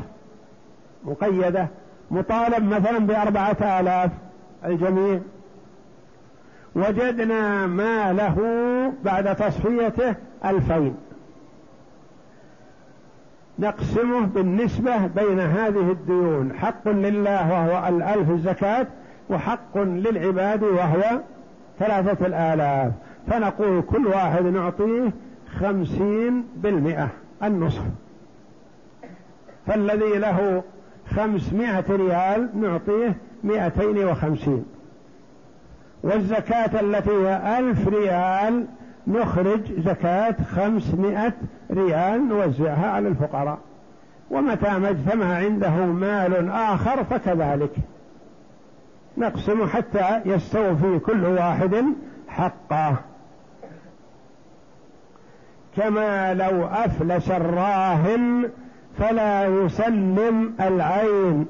مقيدة 1.05 1.69
مطالب 2.11 2.65
مثلا 2.65 2.99
بأربعة 2.99 3.81
آلاف 3.81 4.11
الجميع 4.65 5.21
وجدنا 6.75 7.67
ما 7.67 8.13
له 8.13 8.39
بعد 9.05 9.37
تصفيته 9.37 10.15
ألفين. 10.45 10.97
نقسمه 13.59 14.27
بالنسبة 14.27 15.07
بين 15.07 15.41
هذه 15.41 15.91
الديون 15.91 16.53
حق 16.53 16.89
لله 16.89 17.53
وهو 17.53 17.89
الألف 17.89 18.31
الزكاة 18.31 18.87
وحق 19.31 19.79
للعباد 19.79 20.63
وهو 20.63 21.21
ثلاثة 21.79 22.27
الآلاف. 22.27 22.93
فنقول 23.31 23.83
كل 23.83 24.07
واحد 24.07 24.45
نعطيه 24.45 25.13
خمسين 25.61 26.45
بالمئة 26.57 27.09
النصف. 27.43 27.83
فالذي 29.67 30.19
له 30.19 30.63
خمسمائة 31.17 31.85
ريال 31.91 32.49
نعطيه 32.61 33.17
مئتين 33.45 34.05
وخمسين. 34.05 34.65
والزكاة 36.05 36.81
التي 36.81 37.11
هي 37.11 37.59
ألف 37.59 37.89
ريال 37.89 38.67
نخرج 39.07 39.81
زكاة 39.81 40.37
خمسمائة 40.57 41.33
ريال 41.71 42.29
نوزعها 42.29 42.91
على 42.91 43.09
الفقراء. 43.09 43.59
ومتى 44.31 44.79
ما 44.79 44.91
اجتمع 44.91 45.35
عنده 45.35 45.71
مال 45.71 46.51
آخر 46.51 47.05
فكذلك. 47.05 47.71
نقسم 49.19 49.67
حتى 49.67 50.21
يستوفي 50.25 50.99
كل 50.99 51.25
واحد 51.25 51.85
حقه. 52.29 52.97
كما 55.77 56.35
لو 56.35 56.65
أفلس 56.65 57.31
الراهن 57.31 58.51
فلا 58.99 59.47
يسلم 59.47 60.55
العين 60.61 61.47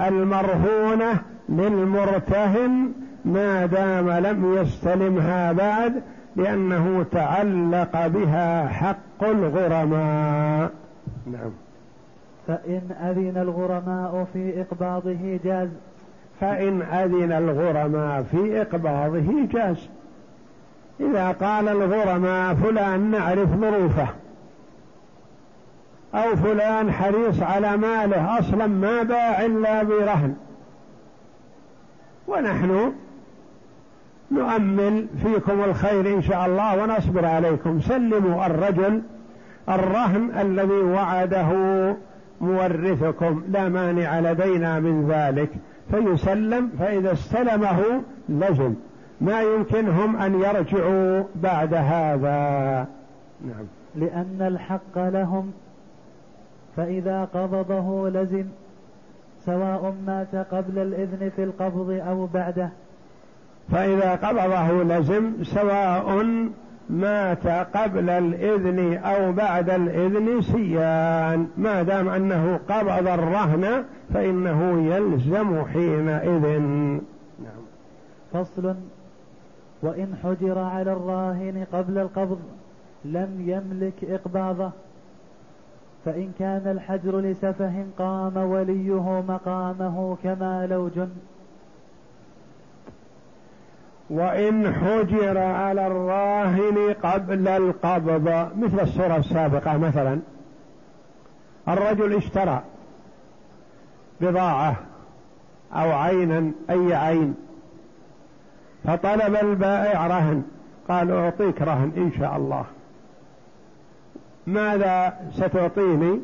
المرهونة 0.00 1.22
للمرتهن 1.48 2.92
ما 3.24 3.66
دام 3.66 4.10
لم 4.10 4.54
يستلمها 4.54 5.52
بعد 5.52 6.02
لأنه 6.36 7.04
تعلق 7.12 8.06
بها 8.06 8.68
حق 8.68 9.22
الغرماء. 9.22 10.70
نعم. 11.32 11.50
فإن 12.46 12.82
أذن 13.02 13.42
الغرماء 13.42 14.26
في 14.32 14.60
إقباضه 14.60 15.38
جاز. 15.44 15.68
فإن 16.40 16.82
أذن 16.82 17.32
الغرماء 17.32 18.22
في 18.22 18.60
إقباضه 18.60 19.46
جاز. 19.52 19.88
إذا 21.00 21.32
قال 21.32 21.68
الغرماء 21.68 22.54
فلان 22.54 23.10
نعرف 23.10 23.48
ظروفه. 23.48 24.08
أو 26.14 26.36
فلان 26.36 26.92
حريص 26.92 27.42
على 27.42 27.76
ماله 27.76 28.38
أصلا 28.38 28.66
ما 28.66 29.02
باع 29.02 29.44
إلا 29.44 29.82
برهن. 29.82 30.34
ونحن 32.28 32.92
نؤمل 34.34 35.06
فيكم 35.22 35.64
الخير 35.64 36.14
إن 36.14 36.22
شاء 36.22 36.46
الله 36.46 36.82
ونصبر 36.82 37.26
عليكم. 37.26 37.80
سلموا 37.80 38.46
الرجل 38.46 39.02
الرهن 39.68 40.30
الذي 40.40 40.72
وعده 40.72 41.48
مورثكم 42.40 43.42
لا 43.48 43.68
مانع 43.68 44.20
لدينا 44.20 44.80
من 44.80 45.08
ذلك. 45.10 45.50
فيسلم 45.90 46.70
فإذا 46.78 47.12
استلمه 47.12 47.80
لزم. 48.28 48.74
ما 49.20 49.42
يمكنهم 49.42 50.16
أن 50.16 50.40
يرجعوا 50.40 51.22
بعد 51.34 51.74
هذا. 51.74 52.86
نعم. 53.44 53.66
لأن 53.94 54.38
الحق 54.40 54.96
لهم 54.96 55.52
فإذا 56.76 57.24
قبضه 57.24 58.08
لزم 58.08 58.44
سواء 59.46 59.94
مات 60.06 60.34
قبل 60.34 60.78
الإذن 60.78 61.30
في 61.36 61.44
القبض 61.44 62.00
أو 62.08 62.26
بعده. 62.26 62.70
فإذا 63.70 64.14
قبضه 64.14 64.82
لزم 64.82 65.44
سواء 65.44 66.26
مات 66.90 67.46
قبل 67.46 68.10
الإذن 68.10 68.96
أو 68.96 69.32
بعد 69.32 69.70
الإذن 69.70 70.42
سيان. 70.42 71.46
ما 71.56 71.82
دام 71.82 72.08
أنه 72.08 72.60
قبض 72.68 73.08
الرهن 73.08 73.84
فإنه 74.14 74.94
يلزم 74.94 75.64
حينئذ. 75.64 76.60
نعم. 77.38 77.64
فصل. 78.32 78.74
وإن 79.82 80.14
حجر 80.22 80.58
على 80.58 80.92
الراهن 80.92 81.66
قبل 81.72 81.98
القبض 81.98 82.38
لم 83.04 83.44
يملك 83.46 84.04
إقباضه. 84.04 84.70
فإن 86.04 86.32
كان 86.38 86.62
الحجر 86.66 87.20
لسفه 87.20 87.84
قام 87.98 88.36
وليه 88.36 89.22
مقامه 89.28 90.16
كما 90.22 90.66
لو 90.66 90.88
جن. 90.88 91.08
وإن 94.10 94.74
حجر 94.74 95.38
على 95.38 95.86
الراهن 95.86 96.94
قبل 97.02 97.48
القبض 97.48 98.28
مثل 98.58 98.80
الصورة 98.80 99.16
السابقة 99.16 99.76
مثلا. 99.78 100.20
الرجل 101.68 102.16
اشترى 102.16 102.62
بضاعة 104.20 104.76
أو 105.72 105.92
عينا 105.92 106.50
أي 106.70 106.94
عين. 106.94 107.34
فطلب 108.84 109.36
البائع 109.36 110.06
رهن. 110.06 110.42
قال 110.88 111.10
أعطيك 111.10 111.62
رهن 111.62 111.92
إن 111.96 112.12
شاء 112.18 112.36
الله. 112.36 112.64
ماذا 114.46 115.16
ستعطيني؟ 115.32 116.20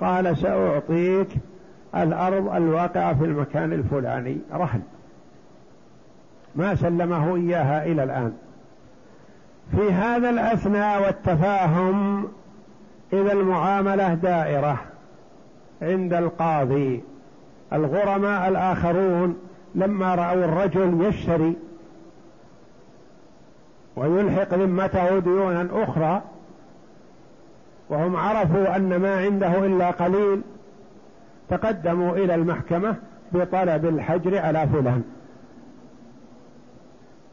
قال 0.00 0.36
سأعطيك 0.36 1.28
الأرض 1.96 2.54
الواقعة 2.54 3.14
في 3.18 3.24
المكان 3.24 3.72
الفلاني 3.72 4.38
رهن. 4.52 4.82
ما 6.56 6.74
سلمه 6.74 7.36
إياها 7.36 7.86
إلى 7.86 8.04
الآن. 8.04 8.32
في 9.70 9.92
هذا 9.92 10.30
الأثناء 10.30 11.02
والتفاهم 11.02 12.28
إذا 13.12 13.32
المعاملة 13.32 14.14
دائرة 14.14 14.80
عند 15.82 16.12
القاضي. 16.12 17.02
الغرماء 17.72 18.48
الآخرون 18.48 19.36
لما 19.74 20.14
رأوا 20.14 20.44
الرجل 20.44 21.04
يشتري 21.04 21.56
ويلحق 23.96 24.54
ذمته 24.54 25.18
ديونا 25.18 25.68
أخرى 25.72 26.22
وهم 27.88 28.16
عرفوا 28.16 28.76
أن 28.76 28.96
ما 28.96 29.16
عنده 29.16 29.66
إلا 29.66 29.90
قليل 29.90 30.40
تقدموا 31.50 32.16
إلى 32.16 32.34
المحكمة 32.34 32.94
بطلب 33.32 33.84
الحجر 33.84 34.38
على 34.38 34.68
فلان. 34.72 35.02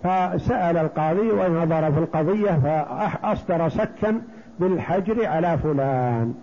فسأل 0.03 0.77
القاضي 0.77 1.31
ونظر 1.31 1.91
في 1.91 1.99
القضية 1.99 2.59
فأصدر 2.63 3.69
سكا 3.69 4.21
بالحجر 4.59 5.25
على 5.25 5.57
فلان. 5.57 6.33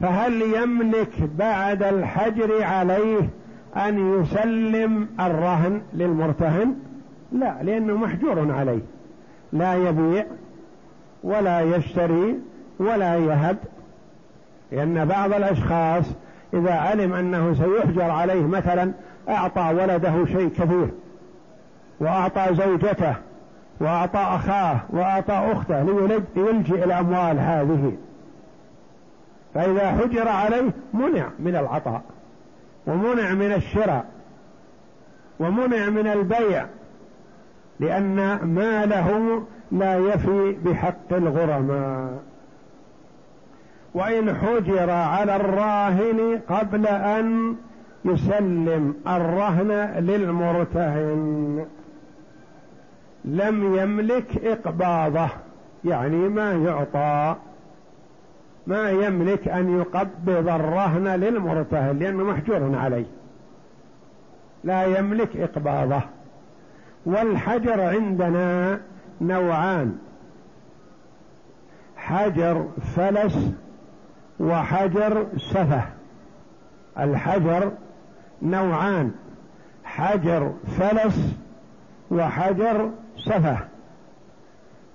فهل 0.00 0.42
يملك 0.42 1.22
بعد 1.38 1.82
الحجر 1.82 2.62
عليه 2.62 3.28
أن 3.76 4.20
يسلم 4.20 5.08
الرهن 5.20 5.82
للمرتهن؟ 5.92 6.74
لا 7.32 7.62
لأنه 7.62 7.96
محجور 7.96 8.52
عليه. 8.52 8.82
لا 9.52 9.74
يبيع 9.74 10.24
ولا 11.22 11.60
يشتري 11.60 12.38
ولا 12.78 13.16
يهب 13.16 13.56
لأن 14.72 15.04
بعض 15.04 15.32
الأشخاص 15.32 16.04
إذا 16.54 16.72
علم 16.72 17.12
أنه 17.12 17.54
سيحجر 17.54 18.10
عليه 18.10 18.46
مثلا 18.46 18.92
أعطى 19.28 19.74
ولده 19.74 20.26
شيء 20.26 20.48
كثير 20.48 20.88
وأعطى 22.00 22.54
زوجته 22.54 23.14
وأعطى 23.80 24.18
أخاه 24.18 24.80
وأعطى 24.90 25.32
أخته 25.32 25.82
ليلجئ 26.36 26.84
الأموال 26.84 27.38
هذه. 27.38 27.92
فإذا 29.54 29.90
حجر 29.92 30.28
عليه 30.28 30.70
منع 30.94 31.28
من 31.38 31.56
العطاء 31.56 32.02
ومنع 32.86 33.32
من 33.32 33.52
الشراء 33.52 34.04
ومنع 35.40 35.88
من 35.88 36.06
البيع 36.06 36.66
لأن 37.80 38.38
ماله 38.44 39.42
لا 39.72 39.98
يفي 39.98 40.56
بحق 40.64 41.12
الغرماء. 41.12 42.22
وإن 43.94 44.34
حجر 44.34 44.90
على 44.90 45.36
الراهن 45.36 46.40
قبل 46.48 46.86
أن 46.86 47.56
يسلم 48.06 48.94
الرهن 49.06 49.70
للمرتهن. 49.98 51.66
لم 53.24 53.76
يملك 53.76 54.44
إقباضه 54.44 55.28
يعني 55.84 56.16
ما 56.16 56.52
يعطى. 56.52 57.36
ما 58.66 58.90
يملك 58.90 59.48
أن 59.48 59.80
يقبض 59.80 60.48
الرهن 60.48 61.08
للمرتهن 61.08 61.98
لأنه 61.98 62.24
محجور 62.24 62.76
عليه. 62.76 63.06
لا 64.64 64.84
يملك 64.98 65.36
إقباضه. 65.36 66.00
والحجر 67.06 67.80
عندنا 67.80 68.80
نوعان. 69.20 69.98
حجر 71.96 72.68
فلس 72.96 73.52
وحجر 74.40 75.26
سفه. 75.36 75.82
الحجر 76.98 77.72
نوعان 78.42 79.12
حجر 79.84 80.52
فلس 80.78 81.34
وحجر 82.10 82.90
سفه 83.18 83.58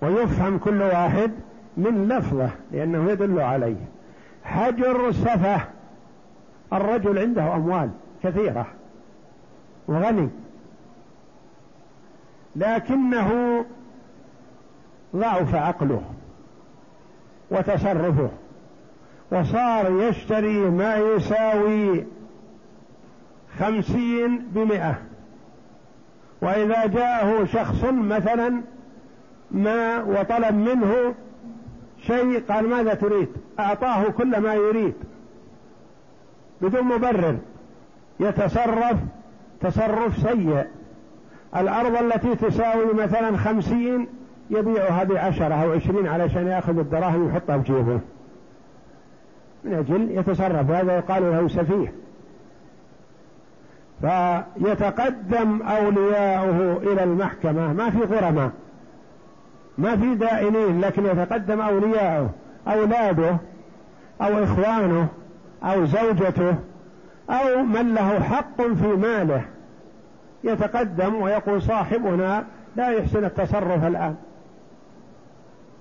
ويفهم 0.01 0.58
كل 0.58 0.82
واحد 0.82 1.32
من 1.77 2.08
لفظه 2.08 2.49
لأنه 2.71 3.12
يدل 3.12 3.39
عليه. 3.39 3.86
حجر 4.43 5.12
سفه 5.12 5.62
الرجل 6.73 7.19
عنده 7.19 7.56
أموال 7.56 7.89
كثيرة 8.23 8.67
وغني 9.88 10.30
لكنه 12.56 13.65
ضعف 15.15 15.56
عقله 15.56 16.01
وتصرفه 17.51 18.30
وصار 19.32 19.91
يشتري 19.91 20.69
ما 20.69 20.95
يساوي 20.95 22.06
خمسين 23.60 24.48
بمئة. 24.56 24.96
وإذا 26.42 26.86
جاءه 26.86 27.46
شخص 27.46 27.84
مثلا 27.84 28.62
ما 29.52 30.04
وطلب 30.04 30.56
منه 30.56 31.14
شيء 32.02 32.44
قال 32.50 32.70
ماذا 32.70 32.94
تريد؟ 32.94 33.28
أعطاه 33.60 34.10
كل 34.10 34.40
ما 34.40 34.54
يريد. 34.54 34.94
بدون 36.62 36.84
مبرر. 36.84 37.38
يتصرف 38.20 38.98
تصرف 39.62 40.18
سيء. 40.18 40.66
الأرض 41.56 41.96
التي 41.96 42.36
تساوي 42.36 42.94
مثلا 42.94 43.38
خمسين 43.38 44.08
يبيعها 44.50 45.04
بعشرة 45.04 45.54
أو 45.54 45.72
عشرين 45.72 46.08
علشان 46.08 46.48
يأخذ 46.48 46.80
الدراهم 46.80 47.26
ويحطها 47.26 47.58
في 47.58 47.74
جيبه 47.74 48.00
من 49.64 49.74
أجل 49.74 50.12
يتصرف. 50.12 50.70
هذا 50.70 50.98
يقال 50.98 51.24
له 51.24 51.48
سفيه. 51.48 51.94
فيتقدم 54.02 55.62
أولياؤه 55.62 56.78
إلى 56.78 57.04
المحكمة. 57.04 57.74
ما 57.74 57.90
في 57.90 57.98
غرماء 57.98 58.52
ما 59.78 59.98
في 59.98 60.16
دائنين 60.16 60.82
لكن 60.82 61.06
يتقدم 61.06 61.62
أولياؤه 61.62 62.30
أولاده 62.68 63.38
أو 64.22 64.44
إخوانه 64.44 65.08
أو 65.64 65.86
زوجته 65.86 66.56
أو 67.30 67.64
من 67.64 67.94
له 67.94 68.20
حق 68.20 68.62
في 68.62 68.88
ماله. 68.88 69.42
يتقدم 70.44 71.16
ويقول 71.16 71.62
صاحبنا 71.62 72.44
لا 72.76 72.90
يحسن 72.90 73.26
التصرف 73.26 73.88
الآن. 73.88 74.16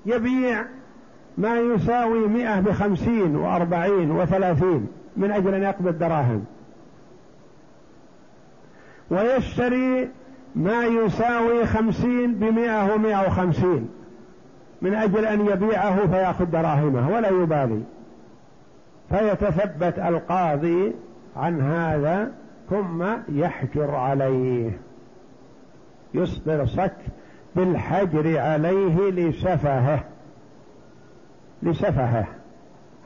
يبيع 0.07 0.65
ما 1.39 1.59
يساوي 1.59 2.29
مئة 2.29 2.61
بخمسين 2.61 3.37
وأربعين 3.37 4.11
وثلاثين 4.11 4.87
من 5.17 5.31
أجل 5.31 5.55
أن 5.55 5.63
يقبض 5.63 5.99
دراهم. 5.99 6.45
ويشتري 9.11 10.09
ما 10.55 10.85
يساوي 10.85 11.67
خمسين 11.67 12.35
بمئة 12.35 12.95
ومئة 12.95 13.27
وخمسين. 13.27 13.89
من 14.83 14.95
أجل 14.95 15.27
أن 15.27 15.47
يبيعه 15.47 16.07
فيأخذ 16.07 16.45
دراهمه 16.45 17.11
ولا 17.11 17.29
يبالي. 17.29 17.83
فيتثبت 19.11 19.99
القاضي 19.99 20.93
عن 21.37 21.61
هذا 21.61 22.33
ثم 22.71 23.05
يحجر 23.29 23.95
عليه. 23.95 24.79
يصدر 26.15 26.67
صك 26.67 26.97
بالحجر 27.57 28.39
عليه 28.39 29.11
لسفهه. 29.11 30.05
لسفهه. 31.63 32.27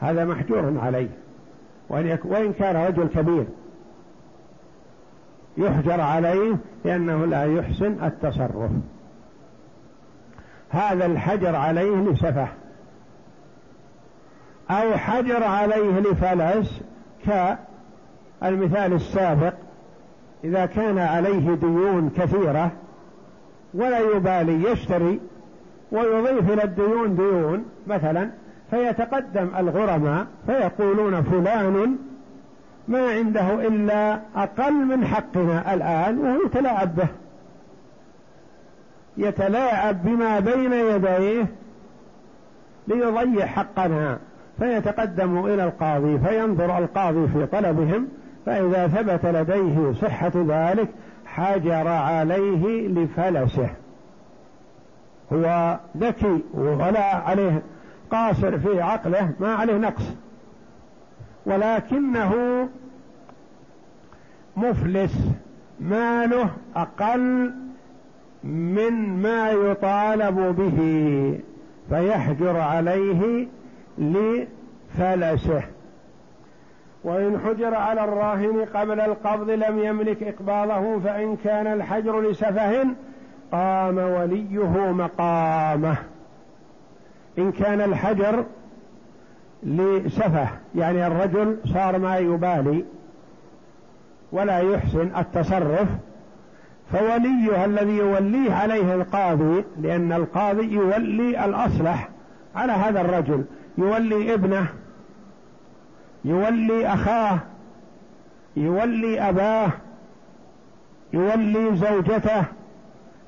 هذا 0.00 0.24
محجور 0.24 0.78
عليه. 0.82 1.08
وإن 1.90 2.52
كان 2.58 2.76
رجل 2.76 3.08
كبير. 3.08 3.44
يحجر 5.56 6.00
عليه 6.00 6.56
لأنه 6.84 7.26
لا 7.26 7.44
يحسن 7.44 8.04
التصرف. 8.04 8.70
هذا 10.70 11.06
الحجر 11.06 11.56
عليه 11.56 11.96
لسفه. 11.96 12.48
أو 14.70 14.96
حجر 14.96 15.44
عليه 15.44 16.00
لفلس 16.00 16.80
كالمثال 17.26 18.92
السابق 18.92 19.54
إذا 20.44 20.66
كان 20.66 20.98
عليه 20.98 21.54
ديون 21.54 22.10
كثيرة 22.16 22.72
ولا 23.74 23.98
يبالي 23.98 24.70
يشتري 24.70 25.20
ويضيف 25.92 26.52
إلى 26.52 26.64
الديون 26.64 27.16
ديون 27.16 27.64
مثلا 27.86 28.30
فيتقدم 28.70 29.48
الغرماء 29.58 30.26
فيقولون 30.46 31.22
فلان 31.22 31.96
ما 32.88 33.10
عنده 33.10 33.66
إلا 33.66 34.20
أقل 34.36 34.72
من 34.72 35.06
حقنا 35.06 35.74
الآن 35.74 36.18
وهو 36.18 36.46
يتلاعب 36.46 36.96
به. 36.96 37.08
يتلاعب 39.16 40.04
بما 40.04 40.40
بين 40.40 40.72
يديه 40.72 41.46
ليضيع 42.88 43.46
حقنا. 43.46 44.18
فيتقدم 44.58 45.46
إلى 45.46 45.64
القاضي 45.64 46.18
فينظر 46.18 46.78
القاضي 46.78 47.28
في 47.28 47.46
طلبهم 47.46 48.08
فإذا 48.46 48.88
ثبت 48.88 49.26
لديه 49.26 49.92
صحة 49.92 50.32
ذلك 50.34 50.88
حجر 51.26 51.88
عليه 51.88 52.88
لفلسه. 52.88 53.68
هو 55.32 55.78
ذكي 55.96 56.42
ولا 56.54 57.16
عليه 57.16 57.62
قاصر 58.10 58.58
في 58.58 58.80
عقله 58.80 59.30
ما 59.40 59.54
عليه 59.54 59.76
نقص. 59.76 60.23
ولكنه 61.46 62.68
مفلس 64.56 65.28
ماله 65.80 66.50
أقل 66.76 67.52
من 68.44 69.22
ما 69.22 69.50
يطالب 69.50 70.56
به 70.56 70.78
فيحجر 71.88 72.56
عليه 72.56 73.46
لفلسه. 73.98 75.62
وإن 77.04 77.40
حجر 77.46 77.74
على 77.74 78.04
الراهن 78.04 78.64
قبل 78.74 79.00
القبض 79.00 79.50
لم 79.50 79.78
يملك 79.78 80.22
إقباضه 80.22 80.98
فإن 80.98 81.36
كان 81.36 81.66
الحجر 81.66 82.20
لسفه 82.20 82.86
قام 83.52 83.98
وليه 83.98 84.92
مقامه. 84.92 85.96
إن 87.38 87.52
كان 87.52 87.80
الحجر 87.80 88.44
لسفه 89.64 90.48
يعني 90.74 91.06
الرجل 91.06 91.56
صار 91.72 91.98
ما 91.98 92.16
يبالي 92.16 92.84
ولا 94.32 94.58
يحسن 94.58 95.10
التصرف 95.16 95.88
فوليه 96.92 97.64
الذي 97.64 97.96
يوليه 97.96 98.52
عليه 98.52 98.94
القاضي 98.94 99.64
لأن 99.80 100.12
القاضي 100.12 100.72
يولي 100.72 101.44
الأصلح 101.44 102.08
على 102.56 102.72
هذا 102.72 103.00
الرجل 103.00 103.44
يولي 103.78 104.34
ابنه 104.34 104.66
يولي 106.24 106.86
أخاه 106.86 107.38
يولي 108.56 109.28
أباه 109.28 109.70
يولي 111.12 111.76
زوجته 111.76 112.44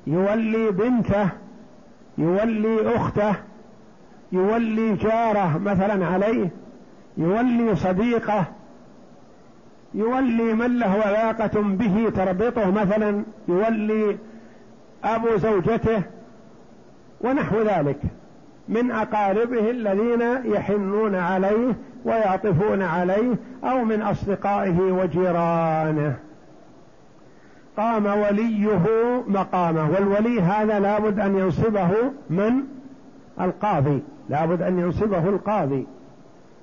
يولي 0.07 0.71
بنته 0.71 1.29
يولي 2.17 2.95
أخته. 2.95 3.35
يولي 4.31 4.95
جاره 4.95 5.57
مثلا 5.57 6.05
عليه 6.05 6.49
يولي 7.17 7.75
صديقه 7.75 8.45
يولي 9.93 10.53
من 10.53 10.79
له 10.79 11.01
علاقة 11.05 11.61
به 11.61 12.09
تربطه 12.15 12.71
مثلا 12.71 13.23
يولي 13.47 14.17
أبو 15.03 15.37
زوجته 15.37 16.01
ونحو 17.21 17.61
ذلك. 17.61 17.99
من 18.69 18.91
أقاربه 18.91 19.69
الذين 19.69 20.21
يحنون 20.45 21.15
عليه 21.15 21.75
ويعطفون 22.05 22.81
عليه 22.81 23.35
أو 23.63 23.83
من 23.83 24.01
أصدقائه 24.01 24.79
وجيرانه. 24.79 26.15
قام 27.77 28.05
وليه 28.05 28.79
مقامه 29.27 29.91
والولي 29.91 30.41
هذا 30.41 30.79
لابد 30.79 31.19
أن 31.19 31.37
ينصبه 31.37 31.89
من 32.29 32.63
القاضي. 33.41 34.01
لابد 34.29 34.61
أن 34.61 34.79
ينصبه 34.79 35.29
القاضي 35.29 35.87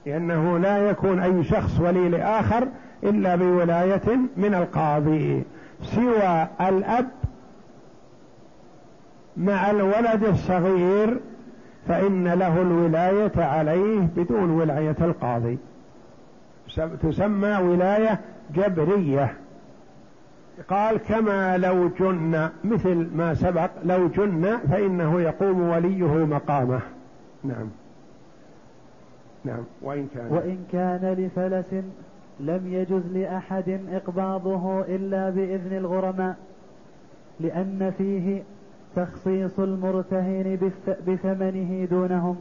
لأنه 0.07 0.59
لا 0.59 0.79
يكون 0.91 1.21
أي 1.21 1.45
شخص 1.45 1.81
ولي 1.81 2.09
لآخر 2.09 2.69
إلا 3.03 3.37
بولاية 3.37 4.19
من 4.37 4.55
القاضي 4.55 5.43
سوى 5.83 6.49
الأب 6.61 7.09
مع 9.37 9.71
الولد 9.71 10.25
الصغير 10.25 11.21
فإن 11.89 12.29
له 12.29 12.63
الولاية 12.63 13.33
عليه 13.37 14.01
بدون 14.17 14.51
ولاية 14.51 14.97
القاضي. 15.01 15.59
تسمى 17.03 17.57
ولاية 17.57 18.21
جبرية. 18.55 19.35
قال 20.69 20.97
كما 20.97 21.59
لو 21.59 21.89
جن 21.89 22.49
مثل 22.65 23.09
ما 23.15 23.35
سبق 23.35 23.71
لو 23.85 24.09
جن 24.09 24.59
فإنه 24.71 25.21
يقوم 25.21 25.61
وليه 25.61 26.25
مقامه. 26.25 26.81
نعم. 27.45 27.69
نعم. 29.45 29.65
وإن 29.83 30.09
كان 30.15 30.33
وإن 30.33 30.59
كان 30.73 31.13
لفلس 31.13 31.85
لم 32.41 32.73
يجز 32.73 33.07
لأحد 33.13 33.81
إقباضه 33.91 34.81
إلا 34.81 35.31
بإذن 35.31 35.77
الغرماء 35.77 36.37
لأن 37.41 37.93
فيه 37.99 38.43
تخصيص 38.97 39.59
المرتهن 39.61 40.71
بثمنه 41.07 41.85
دونهم. 41.85 42.37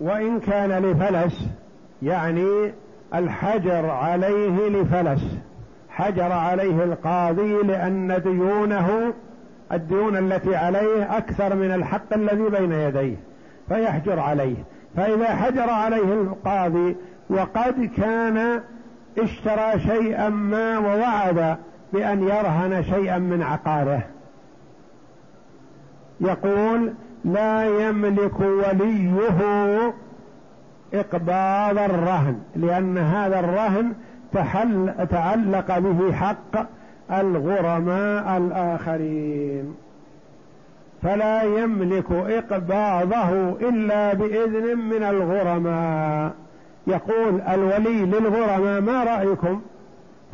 وإن 0.00 0.40
كان 0.40 0.82
لفلس 0.82 1.48
يعني 2.02 2.72
الحجر 3.14 3.90
عليه 3.90 4.68
لفلس 4.68 5.38
حجر 5.88 6.32
عليه 6.32 6.84
القاضي 6.84 7.62
لأن 7.62 8.22
ديونه 8.22 9.14
الديون 9.72 10.16
التي 10.16 10.56
عليه 10.56 11.16
أكثر 11.16 11.54
من 11.54 11.74
الحق 11.74 12.14
الذي 12.14 12.48
بين 12.48 12.72
يديه 12.72 13.16
فيحجر 13.68 14.20
عليه. 14.20 14.56
فإذا 14.96 15.26
حجر 15.26 15.70
عليه 15.70 16.12
القاضي 16.12 16.96
وقد 17.30 17.90
كان 17.96 18.60
اشترى 19.18 19.80
شيئا 19.80 20.28
ما 20.28 20.78
ووعد 20.78 21.56
بأن 21.92 22.22
يرهن 22.22 22.84
شيئا 22.84 23.18
من 23.18 23.42
عقاره. 23.42 24.02
يقول 26.20 26.92
لا 27.24 27.88
يملك 27.88 28.40
وليه 28.40 29.94
إقباض 30.94 31.78
الرهن 31.78 32.40
لأن 32.56 32.98
هذا 32.98 33.40
الرهن 33.40 33.92
تحل 34.32 35.06
تعلق 35.10 35.78
به 35.78 36.12
حق 36.12 36.66
الغرماء 37.12 38.36
الآخرين. 38.36 39.74
فلا 41.02 41.42
يملك 41.42 42.10
إقباضه 42.10 43.50
إلا 43.68 44.14
بإذن 44.14 44.78
من 44.78 45.02
الغرماء. 45.02 46.32
يقول 46.86 47.40
الولي 47.40 48.06
للغرماء 48.06 48.80
ما 48.80 49.04
رأيكم؟ 49.04 49.60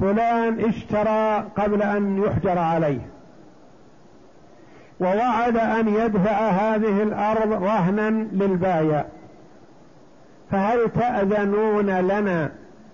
فلان 0.01 0.65
اشترى 0.65 1.45
قبل 1.57 1.83
أن 1.83 2.23
يحجر 2.23 2.59
عليه. 2.59 3.01
ووعد 5.01 5.57
أن 5.57 5.89
يدفع 5.89 6.49
هذه 6.49 7.03
الأرض 7.03 7.63
رهنا 7.63 8.11
للبايع. 8.11 9.05
فهل 10.51 10.91
تأذنون 10.91 11.91
لنا 11.91 12.51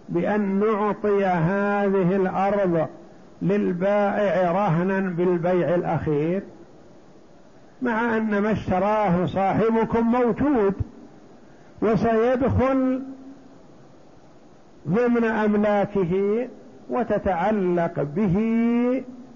بأن 0.08 0.60
نعطي 0.60 1.24
هذه 1.24 2.16
الأرض 2.16 2.88
للبائع 3.42 4.52
رهنا 4.52 5.00
بالبيع 5.00 5.74
الأخير 5.74 6.42
مع 7.82 8.16
أن 8.16 8.38
ما 8.38 8.52
اشتراه 8.52 9.26
صاحبكم 9.26 10.06
موجود 10.06 10.74
وسيدخل 11.82 13.02
ضمن 14.88 15.24
أملاكه 15.24 16.46
وتتعلق 16.90 18.02
به 18.02 18.36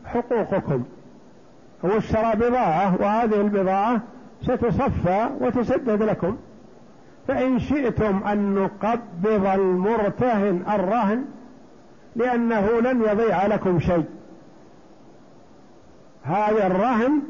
حقوقكم. 0.06 0.84
هو 1.84 1.98
اشترى 1.98 2.32
بضاعة 2.34 2.96
وهذه 3.00 3.40
البضاعة 3.40 4.00
ستصفى 4.42 5.28
وتسدد 5.40 6.02
لكم. 6.02 6.36
فإن 7.28 7.58
شئتم 7.58 8.22
أن 8.26 8.54
نقبض 8.54 9.46
المرتهن 9.46 10.62
الرهن 10.74 11.24
لأنه 12.16 12.80
لن 12.80 13.02
يضيع 13.02 13.46
لكم 13.46 13.80
شيء. 13.80 14.04
هذا 16.24 16.66
الرهن 16.66 17.22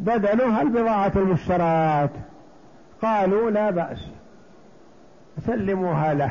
بدله 0.00 0.62
البضاعة 0.62 1.12
المشترات. 1.16 2.10
قالوا 3.02 3.50
لا 3.50 3.70
بأس 3.70 3.98
سلموها 5.46 6.14
له. 6.14 6.30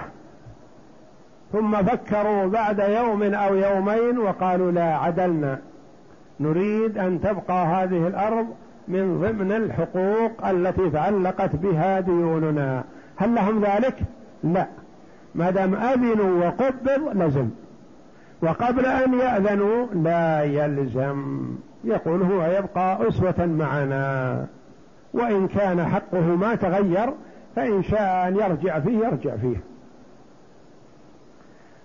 ثم 1.51 1.83
فكروا 1.83 2.45
بعد 2.45 2.79
يوم 2.79 3.23
أو 3.23 3.55
يومين 3.55 4.17
وقالوا 4.17 4.71
لا 4.71 4.95
عدلنا. 4.97 5.59
نريد 6.39 6.97
أن 6.97 7.21
تبقى 7.21 7.65
هذه 7.65 8.07
الأرض 8.07 8.47
من 8.87 9.21
ضمن 9.21 9.51
الحقوق 9.51 10.47
التي 10.47 10.89
تعلقت 10.89 11.55
بها 11.55 11.99
ديوننا. 11.99 12.83
هل 13.15 13.35
لهم 13.35 13.63
ذلك؟ 13.63 13.99
لا. 14.43 14.67
ما 15.35 15.49
دام 15.49 15.75
أذنوا 15.75 16.45
وقبض 16.45 17.09
لزم. 17.13 17.49
وقبل 18.41 18.85
أن 18.85 19.13
يأذنوا 19.13 19.85
لا 19.93 20.43
يلزم. 20.43 21.41
يقول 21.83 22.21
هو 22.21 22.45
يبقى 22.45 23.07
أسوة 23.07 23.45
معنا. 23.45 24.45
وإن 25.13 25.47
كان 25.47 25.85
حقه 25.85 26.35
ما 26.35 26.55
تغير 26.55 27.09
فإن 27.55 27.83
شاء 27.83 28.27
أن 28.27 28.35
يرجع 28.35 28.79
فيه 28.79 28.97
يرجع 28.97 29.35
فيه. 29.35 29.57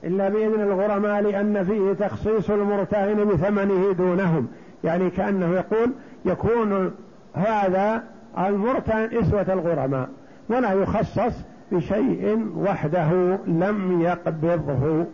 إلا 0.05 0.29
بإذن 0.29 0.61
الغرماء 0.61 1.23
لأن 1.23 1.65
فيه 1.65 2.07
تخصيص 2.07 2.51
المرتهن 2.51 3.25
بثمنه 3.25 3.93
دونهم. 3.93 4.49
يعني 4.85 5.11
كأنه 5.11 5.55
يقول 5.55 5.93
يكون 6.25 6.93
هذا 7.35 8.03
المرتهن 8.39 9.19
إسوة 9.19 9.53
الغرماء 9.53 10.09
ولا 10.49 10.73
يخصص 10.73 11.35
بشيء 11.73 12.53
وحده 12.57 13.39
لم 13.47 14.01
يقبضه. 14.01 15.07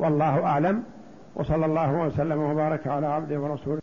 والله 0.00 0.34
أعلم 0.46 0.82
وصلى 1.36 1.66
الله 1.66 1.90
وسلم 1.92 2.38
وبارك 2.38 2.86
على 2.86 3.06
عبده 3.06 3.38
ورسوله. 3.40 3.80